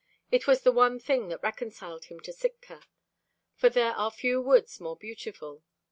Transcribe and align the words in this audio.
It 0.31 0.47
was 0.47 0.63
the 0.63 0.71
one 0.71 0.97
thing 0.99 1.27
that 1.27 1.43
reconciled 1.43 2.05
him 2.05 2.19
to 2.21 2.33
Sitka, 2.33 2.81
for 3.55 3.69
there 3.69 3.91
are 3.93 4.09
few 4.09 4.41
woods 4.41 4.79
more 4.81 4.97
beautiful. 4.97 5.61